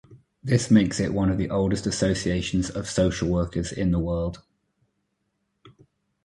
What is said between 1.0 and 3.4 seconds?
one of the oldest associations of social